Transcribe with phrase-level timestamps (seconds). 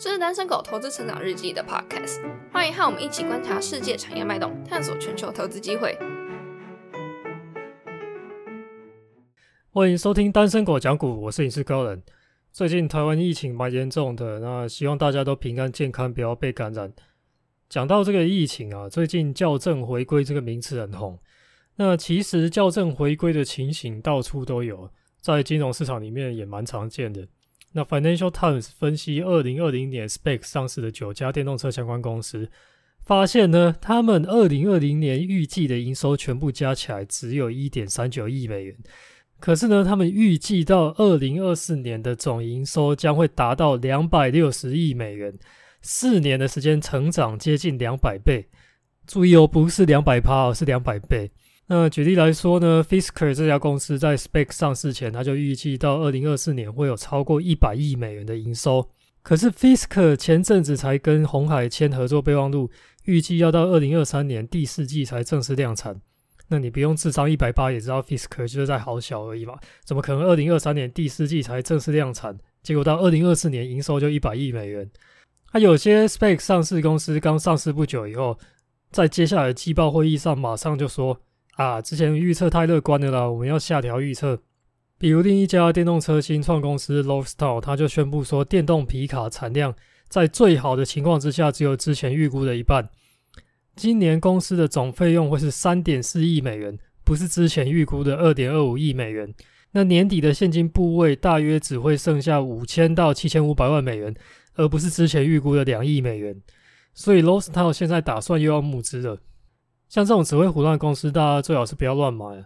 [0.00, 5.98] 这是单身狗投资成长日记的 podcast，欢迎和我们一起观察世界产业脉动，探索全球投资机会。
[9.72, 12.00] 欢迎收听单身狗讲股，我是影视高人。
[12.52, 16.92] 最近台湾疫情蛮严重的，那希望大家都平安健康，不要被感染。
[17.68, 21.18] 讲到这个疫情啊，最近校正回归这个名词很红。
[21.74, 24.88] 那其实校正回归的情形到处都有，
[25.20, 27.26] 在金融市场里面也蛮常见的。
[27.72, 32.50] 那 Financial Times 分析二零二零年 Spec 上市的九家电动车相关公司，
[33.04, 38.76] 发现呢，他们二零二零年预计的营收全部加起来只有一点三九亿美元，
[39.38, 45.32] 可是呢，他们预计到二零二四年的总营收将会达到两百六十亿美元，
[45.82, 48.48] 四年的时间成长接近两百倍。
[49.06, 51.30] 注意哦，不是两百趴，是两百倍。
[51.70, 58.88] 那举例来说呢，Fisker 这家公司在 Spec 上市前，他就预计到二零二四年会有超过一百亿美元的营收。
[59.22, 62.70] 可是 Fisker 前阵子才跟红海签合作备忘录，
[63.04, 66.00] 预计要到二零二三年第四季才正式量产。
[66.48, 74.90] 那你不用智商一百八也知道，Fisker 就是在好小而已嘛，怎么可能二零二三年第四季才正式量产，结果到二零二四年营收就一百亿美元？
[75.52, 78.38] 那有些 Spec 上市公司刚上市不久以后，
[78.90, 81.20] 在接下来的季报会议上马上就说。
[81.58, 84.40] 啊，之前预测太乐观的了，我们要下调预测。
[84.96, 89.74] 比如另一家电动车新创公司 l o w s t a r 他就宣布说，电动皮卡产量
[90.08, 92.88] 在最好的情况之下，只有之前预估的一半。
[93.74, 99.34] 今年公司的总费用会是三点四亿美元，不是之前预估的二点二五亿美元。
[99.72, 104.14] 那年底的现金部位大约只会剩下五千到七千五百万美元，
[104.54, 106.40] 而不是之前预估的两亿美元。
[106.94, 109.18] 所以 l o w s t a r 现在打算又要募资了。
[109.88, 112.44] 像这种只会胡乱的公司，大家最好是不要乱买，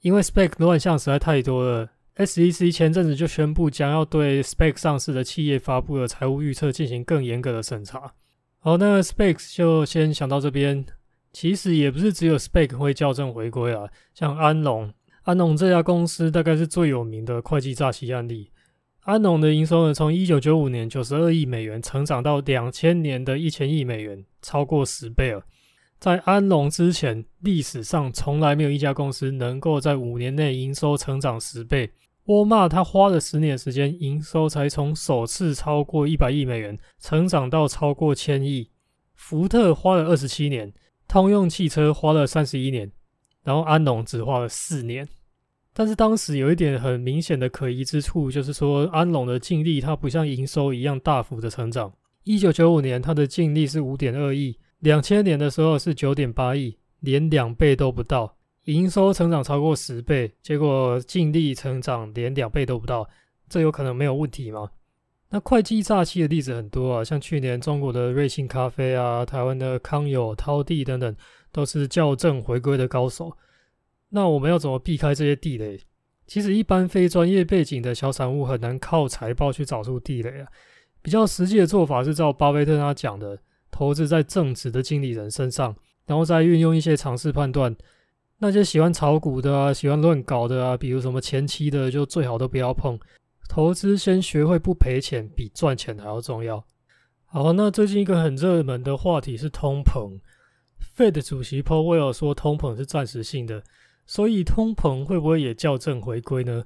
[0.00, 1.88] 因为 Spec 乱象实在太多了。
[2.16, 8.12] SEC 前阵子就宣布将要对 Spec 上市的企业发布的财务预测进行更严格的审查。
[8.58, 10.84] 好，那 Spec 就先想到这边。
[11.32, 14.92] 其实也不是只有 Spec 会校正回归啊，像安龙，
[15.22, 18.50] 安龙这家公司大概是最有名的会计诈欺案例。
[19.04, 25.42] 安龙的营收呢，从一九九五年九十二亿美元成长到两千年的一千亿美元，超过十倍了。
[26.02, 31.92] 在安龙之前，历史上从来没有一家公司能够在五年内营收成长十倍。
[32.24, 38.68] 沃尔玛它花了十年时间，营收才从首次超过一百亿美元，成长到超过千亿。
[39.14, 40.72] 福特花了二十七年，
[41.06, 42.90] 通用汽车花了三十一年，
[43.44, 45.08] 然后安龙只花了四年。
[45.72, 51.94] 但是当时有一点很明显的可疑之处，就是说安龙的净利它不像营收一样大幅的成长。
[52.24, 54.58] 一九九五年，它的净利是五点二亿。
[54.82, 63.08] 两千年的时候是九点八亿，连两倍都不到，营收成长超过十倍，结果净利成长连两倍都不到，
[63.48, 64.68] 这有可能没有问题吗？
[65.30, 71.14] 那会计诈欺的例子很多啊，像去年中国的瑞幸咖啡啊，台湾的康友、涛地等等，
[71.52, 73.30] 都是校正回归的高手。
[74.08, 75.78] 那我们要怎么避开这些地雷？
[76.26, 80.48] 其实一般非专业背景的小散户很难靠财报去找出地雷啊。
[81.00, 83.38] 比较实际的做法是照巴菲特他讲的。
[83.72, 85.74] 投资在正直的经理人身上，
[86.06, 87.74] 然后再运用一些常识判断。
[88.38, 92.98] 那些喜欢炒股的啊，喜欢乱搞的啊，比如什么前期的，就最好都不要碰。
[93.48, 96.64] 投资先学会不赔钱，比赚钱还要重要。
[97.24, 100.18] 好，那最近一个很热门的话题是通膨。
[100.96, 103.62] Fed 主席 Paul Wall 说，通膨是暂时性的，
[104.04, 106.64] 所以通膨会不会也校正回归呢？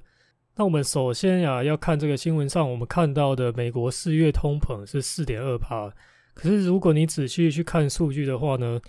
[0.55, 5.93] 那我们首先呀，要看这个新闻上我们看到的美国四月通膨是四点二帕。
[6.37, 8.79] 可是，如果你仔细去看数据的话呢，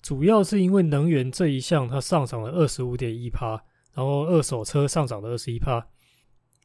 [0.00, 3.60] 主要是因为能源这一项它上涨了二十五点一趴，
[3.92, 5.84] 然后二手车上涨了二十一趴。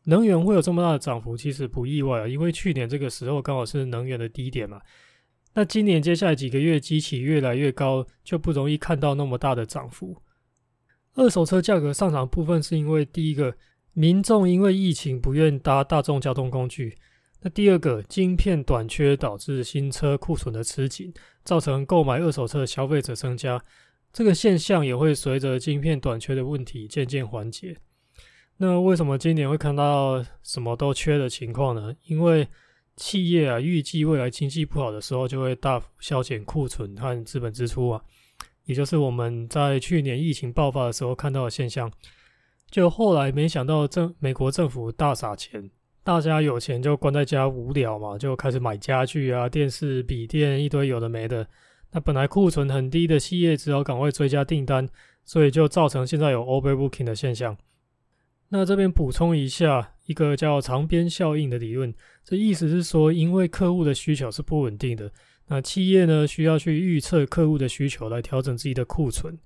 [0.04, 4.80] 能源会有这么大的涨幅，其实不意外啊，因为去年这个时候刚好是能源的低点嘛。
[5.56, 10.16] 那今年接下来几个月机器越来越高，就不容易看到那么大的涨幅。
[11.16, 13.58] 二手车价格上涨部分是因为第一个，
[13.94, 16.96] 民众因为疫情不愿搭大众交通工具。
[17.42, 21.14] 那第二个，晶片短缺导致新车库存的吃紧，
[21.44, 23.64] 造成购买二手车的消费者增加，
[24.12, 27.78] 这个现象也会随着晶片短缺的问题渐渐缓解。
[28.58, 31.96] 那为什么今年会看到什么都缺的情况呢？
[32.06, 32.48] 因为
[32.96, 38.02] 企业啊预计未来经济不好的时候，就会大幅削减库存和资本支出啊，
[38.66, 41.92] 也就是我们在去年疫情爆发的时候看到的现象。
[42.72, 45.70] 就后来没想到政美国政府大撒钱。
[46.08, 51.46] 大家有钱就关在家无聊嘛，就开始买家具啊、电视、笔电一堆有的没的。
[51.92, 54.88] 那本来库存很低的企业只好赶快追加订单，
[55.26, 57.58] 所以就造成现在有 overbooking 的现象。
[58.48, 61.94] 那这边补充一下，一个叫长边效应的理论。
[62.24, 65.12] 这意思是说，因为客户的需求是不稳定的，
[65.48, 69.38] 那企业呢需要去预测客户的需求来调整自己的库存。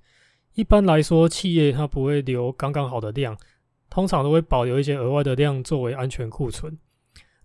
[0.53, 3.35] 一般来说，企业它不会留刚刚好的量，
[3.91, 6.75] 通常都会保留一些额外的量作为安全库存。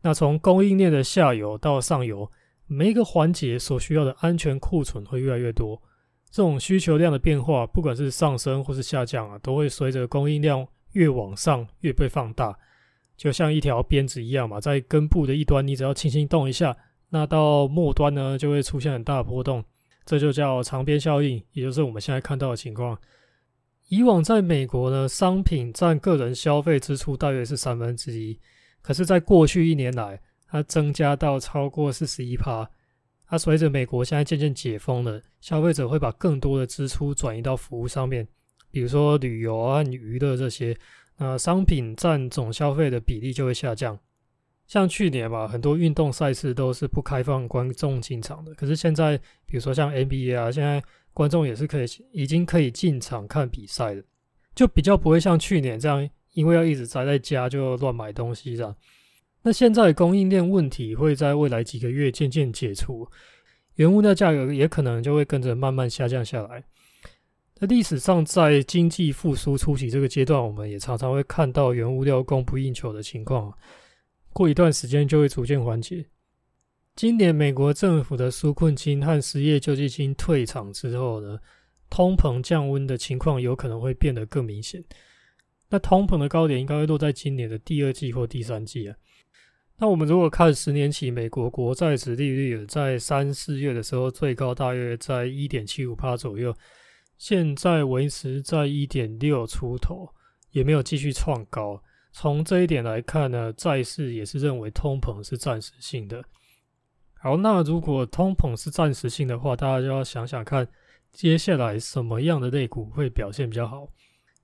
[0.00, 2.31] 那从供应链的下游到上游，
[2.66, 5.82] 每一个环节所需要的安全库存会越来越多。
[6.31, 12.56] 这种需求量的变化，不管是上升或是下降啊，都会随着供应量越往上越被放大，
[13.16, 16.76] 就像一条鞭子一样嘛，在根部的一端，你只要轻轻动一下，
[17.08, 19.64] 那到末端呢就会出现很大的波动，
[20.04, 22.96] 这就叫长边效应，也就是我们现在看到的情况。
[23.88, 28.38] 以往在美国呢，商品占个人消费支出大约是三分之一，
[28.82, 32.68] 可是，在过去一年来，它增加到超过四十一趴。
[33.28, 38.26] 它随着美国现在渐渐解封了，消费者会把更多的支出转移到服务上面，
[38.70, 40.76] 比如说旅游啊、娱乐这些，
[41.18, 43.98] 那商品占总消费的比例就会下降。
[44.66, 49.16] 像去年嘛，很多运动赛事都是不开放观众进场的，可是现在，
[49.46, 50.82] 比如说像 NBA 啊，现在
[51.16, 54.04] 观众也是可以已经可以进场看比赛的，
[54.54, 58.76] 就比较不会像去年这样，因为要一直宅在家就乱买东西这样。
[59.40, 63.08] 那现在供应链问题会在未来几个月渐渐解除，
[63.76, 66.62] 原物料价格也可能就会跟着慢慢下降下来。
[67.60, 73.50] 那历史上在经济复苏初期这个阶段，我们也常常会看到原物料供不应求的情况，
[74.34, 76.04] 过一段时间就会逐渐缓解。
[76.96, 81.38] 今年美国政府的纾困金和失业救济金退场之后呢，
[81.90, 84.82] 通膨降温的情况有可能会变得更明显。
[85.69, 88.96] 那通膨的高点应该会落在今年的第二季或第三季啊。
[89.76, 96.56] 那我们如果看十年期美国国债值利率，在三四月的时候最高大约在一点七五帕左右，
[97.19, 100.08] 现在维持在一点六出头，
[100.50, 101.82] 也没有继续创高。
[102.10, 106.25] 从这一点来看呢，债市也是认为通膨是暂时性的。
[107.26, 110.69] 好，那如果通膨是暂时性的话，大家就要想想看，
[111.11, 113.88] 接下来什么样的类股会表现比较好？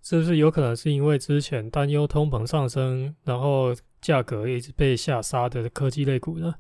[0.03, 3.73] 是不是有可能是因为之前担忧通膨上升，然后？
[4.01, 6.57] 价格一直被下杀的科技类股呢？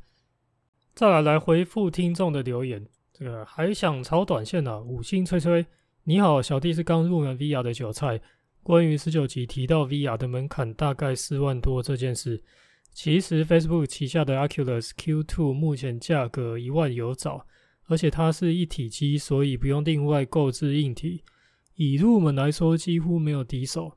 [0.94, 4.80] 再来来回复听众的留言，这个还想炒短线呢？
[4.80, 5.66] 五星吹吹，
[6.04, 8.20] 你好，小弟是刚入门 VR 的韭菜。
[8.62, 12.40] 关于十九集提到 VR 的门槛大概四万多这件事，
[12.92, 17.46] 其实 Facebook 旗下的 Oculus Q2 目前价格一万有找，
[17.86, 21.22] 而且它是一体机，所以不用另外购置硬体，
[21.74, 23.92] 以入门来说几乎没有敌手。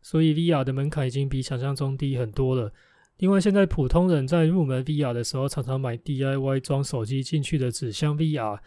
[0.00, 2.72] 所以 VR 的门槛已经比想象中低很多了。
[3.18, 8.60] 另外，现在普通人在入门 VR 的时候，常常买 DIY 装手机进去的纸箱 VR，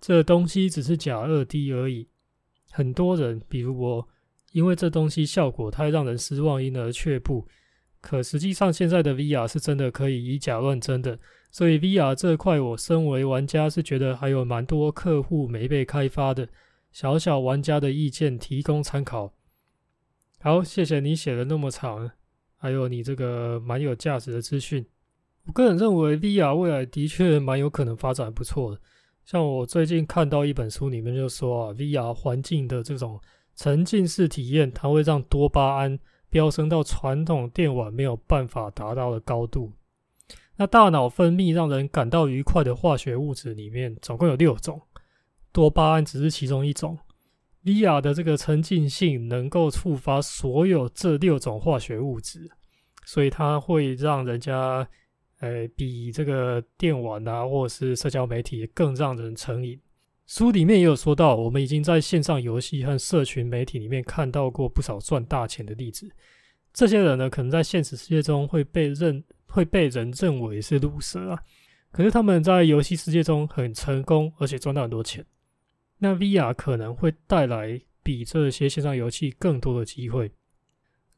[0.00, 2.08] 这东西只是假二 D 而已。
[2.70, 4.08] 很多人，比如我，
[4.52, 7.46] 因为这东西效果太让人失望，因而却步。
[8.00, 11.18] 可实际上，现在的 VR 是真的可以以假乱真的。
[11.50, 16.48] 所以 VR 这块，我身为玩家是觉得还有蛮多客户没被开发的，
[16.92, 19.32] 小小玩家的意见提供参考。
[20.40, 22.10] 好，谢谢你写的那么长，
[22.56, 24.84] 还有你这个蛮有价值的资讯。
[25.46, 28.80] 我个人认为，VR 未来的确蛮有可能发展不错的。
[29.24, 33.18] 像我最近看到一本书里面就说啊，VR 环境的这种
[33.56, 35.98] 沉浸式体验，它会让多巴胺
[36.30, 39.72] 飙升到传统电玩没有办法达到的高度。
[40.56, 44.82] 那大脑分泌让人感到愉快的化学物质里面，总共有六种，
[45.52, 46.98] 多巴胺只是其中一种。
[47.64, 52.50] VR 的这个沉浸性能够触发所有这六种化学物质，
[53.04, 54.88] 所以它会让人家，
[55.40, 59.78] 呃，比这个电玩啊，或者是社交媒体更让人成瘾。
[60.28, 66.06] 书里面也有说到，我们已经在线上游戏和社群媒体里面看到过不少赚大钱的例子。
[66.70, 71.42] 这些人呢，可能在现实世界中会被认会被人认为是路蛇啊，
[71.90, 75.24] 可是他们在游戏世界中很成功，而且赚到很多钱。
[75.96, 80.30] 那 VR 可能会带来比这些线上游戏更多的机会。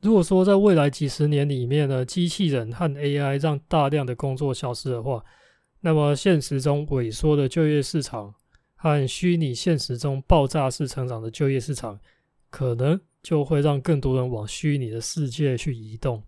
[0.02, 5.24] 如果说在未来几十年里面呢，机器人和 AI 让大量的工作消失的话，
[5.80, 8.32] 那么现实中萎缩的就业市场
[8.82, 12.00] 和虚拟现实中爆炸式成长的就业市场，
[12.48, 16.22] 可能就会让更多人往虚拟的世界去移动。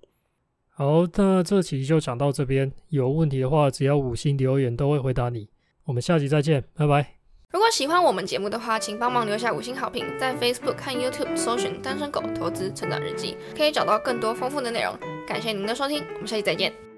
[0.68, 2.70] 好，那这期就讲到这边。
[2.90, 5.48] 有问题的话，只要五星留言都会回答你。
[5.84, 7.14] 我们下期再见，拜拜。
[7.50, 14.94] 如果喜欢我们节目的话，请帮忙留下五星好评，在 Facebook 和 YouTube 搜寻“单身狗投资成长日记”，可以找到更多丰富的内容。
[15.26, 16.91] 感谢您的收听，我们下期再见。